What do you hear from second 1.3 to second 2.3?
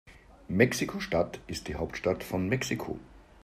ist die Hauptstadt